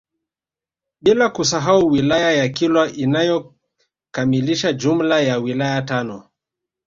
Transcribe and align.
Bila 1.01 1.29
kusahau 1.29 1.87
wilaya 1.87 2.31
ya 2.31 2.49
Kilwa 2.49 2.91
inayokamilisha 2.91 4.73
jumla 4.73 5.21
ya 5.21 5.37
wilaya 5.37 5.81
tano 5.81 6.29